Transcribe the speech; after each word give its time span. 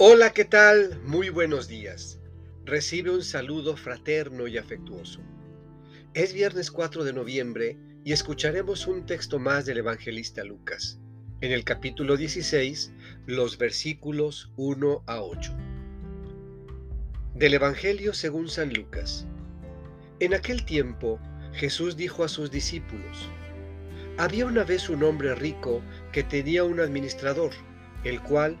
Hola, 0.00 0.32
¿qué 0.32 0.44
tal? 0.44 1.00
Muy 1.02 1.28
buenos 1.28 1.66
días. 1.66 2.20
Recibe 2.64 3.10
un 3.10 3.24
saludo 3.24 3.76
fraterno 3.76 4.46
y 4.46 4.56
afectuoso. 4.56 5.18
Es 6.14 6.32
viernes 6.32 6.70
4 6.70 7.02
de 7.02 7.12
noviembre 7.12 7.76
y 8.04 8.12
escucharemos 8.12 8.86
un 8.86 9.06
texto 9.06 9.40
más 9.40 9.66
del 9.66 9.78
evangelista 9.78 10.44
Lucas, 10.44 11.00
en 11.40 11.50
el 11.50 11.64
capítulo 11.64 12.16
16, 12.16 12.92
los 13.26 13.58
versículos 13.58 14.52
1 14.56 15.02
a 15.04 15.20
8. 15.20 15.52
Del 17.34 17.54
Evangelio 17.54 18.14
según 18.14 18.48
San 18.48 18.72
Lucas. 18.72 19.26
En 20.20 20.32
aquel 20.32 20.64
tiempo, 20.64 21.18
Jesús 21.54 21.96
dijo 21.96 22.22
a 22.22 22.28
sus 22.28 22.52
discípulos, 22.52 23.28
Había 24.16 24.46
una 24.46 24.62
vez 24.62 24.90
un 24.90 25.02
hombre 25.02 25.34
rico 25.34 25.82
que 26.12 26.22
tenía 26.22 26.62
un 26.62 26.78
administrador, 26.78 27.50
el 28.04 28.22
cual 28.22 28.60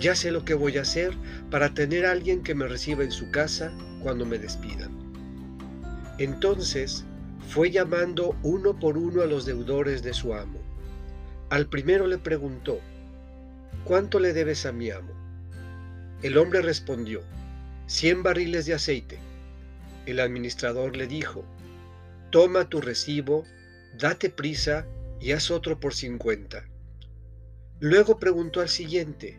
Ya 0.00 0.14
sé 0.14 0.30
lo 0.30 0.44
que 0.44 0.54
voy 0.54 0.76
a 0.78 0.82
hacer 0.82 1.12
para 1.50 1.72
tener 1.72 2.06
a 2.06 2.12
alguien 2.12 2.42
que 2.42 2.54
me 2.54 2.66
reciba 2.66 3.04
en 3.04 3.12
su 3.12 3.30
casa 3.30 3.72
cuando 4.02 4.26
me 4.26 4.38
despidan. 4.38 4.90
Entonces 6.18 7.04
fue 7.48 7.70
llamando 7.70 8.36
uno 8.42 8.78
por 8.78 8.96
uno 8.98 9.22
a 9.22 9.26
los 9.26 9.46
deudores 9.46 10.02
de 10.02 10.14
su 10.14 10.34
amo. 10.34 10.58
Al 11.50 11.66
primero 11.68 12.06
le 12.06 12.18
preguntó, 12.18 12.80
¿cuánto 13.84 14.18
le 14.18 14.32
debes 14.32 14.66
a 14.66 14.72
mi 14.72 14.90
amo? 14.90 15.12
El 16.22 16.38
hombre 16.38 16.62
respondió, 16.62 17.22
cien 17.86 18.22
barriles 18.22 18.66
de 18.66 18.74
aceite. 18.74 19.18
El 20.06 20.20
administrador 20.20 20.96
le 20.96 21.06
dijo, 21.06 21.44
toma 22.30 22.68
tu 22.68 22.80
recibo, 22.80 23.44
date 23.98 24.30
prisa 24.30 24.86
y 25.20 25.32
haz 25.32 25.50
otro 25.50 25.78
por 25.78 25.94
cincuenta. 25.94 26.64
Luego 27.78 28.18
preguntó 28.18 28.60
al 28.60 28.68
siguiente, 28.68 29.38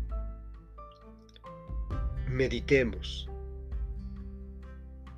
Meditemos. 2.31 3.27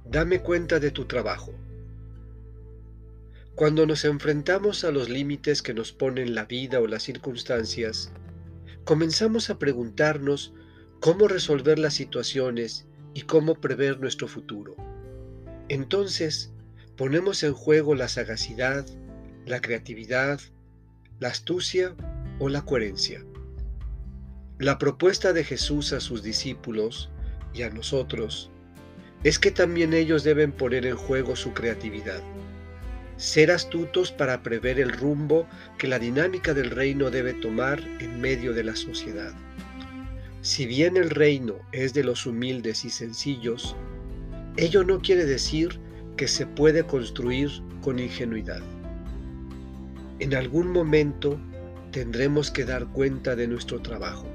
Dame 0.04 0.40
cuenta 0.40 0.80
de 0.80 0.90
tu 0.90 1.06
trabajo. 1.06 1.54
Cuando 3.54 3.86
nos 3.86 4.04
enfrentamos 4.04 4.84
a 4.84 4.90
los 4.90 5.10
límites 5.10 5.62
que 5.62 5.76
nos 5.76 5.92
ponen 5.92 6.34
la 6.34 6.46
vida 6.46 6.80
o 6.80 6.88
las 6.88 7.04
circunstancias, 7.04 8.12
comenzamos 8.84 9.52
a 9.52 9.60
preguntarnos 9.60 10.56
cómo 11.02 11.28
resolver 11.28 11.78
las 11.78 11.94
situaciones 11.94 12.88
y 13.14 13.22
cómo 13.22 13.62
prever 13.62 14.00
nuestro 14.00 14.28
futuro. 14.28 14.76
Entonces, 15.70 16.52
ponemos 16.98 17.44
en 17.44 17.54
juego 17.54 17.94
la 17.94 18.08
sagacidad, 18.08 18.88
la 19.46 19.62
creatividad, 19.62 20.42
la 21.20 21.28
astucia 21.28 21.96
o 22.40 22.50
la 22.50 22.64
coherencia. 22.64 23.24
La 24.64 24.78
propuesta 24.78 25.34
de 25.34 25.44
Jesús 25.44 25.92
a 25.92 26.00
sus 26.00 26.24
discípulos 26.24 27.10
y 27.54 27.64
a 27.64 27.70
nosotros 27.70 28.50
es 29.26 29.38
que 29.38 29.52
también 29.52 29.94
ellos 29.94 30.24
deben 30.24 30.54
poner 30.54 30.86
en 30.86 30.96
juego 30.96 31.36
su 31.36 31.54
creatividad, 31.54 32.22
ser 33.18 33.52
astutos 33.52 34.14
para 34.14 34.42
prever 34.42 34.80
el 34.80 34.94
rumbo 34.94 35.50
que 35.78 35.90
la 35.90 36.00
dinámica 36.00 36.54
del 36.54 36.72
reino 36.72 37.12
debe 37.12 37.34
tomar 37.34 37.82
en 38.00 38.22
medio 38.22 38.54
de 38.54 38.64
la 38.64 38.78
sociedad. 38.78 39.34
Si 40.40 40.66
bien 40.66 40.96
el 40.96 41.10
reino 41.10 41.56
es 41.74 41.94
de 41.94 42.06
los 42.06 42.26
humildes 42.26 42.86
y 42.86 42.90
sencillos, 42.90 43.76
ello 44.56 44.86
no 44.86 45.02
quiere 45.02 45.26
decir 45.26 45.78
que 46.16 46.30
se 46.30 46.46
puede 46.46 46.86
construir 46.86 47.52
con 47.82 48.00
ingenuidad. 48.00 48.62
En 50.20 50.34
algún 50.34 50.72
momento 50.72 51.38
tendremos 51.92 52.50
que 52.50 52.64
dar 52.64 52.86
cuenta 52.94 53.36
de 53.36 53.48
nuestro 53.50 53.82
trabajo 53.82 54.33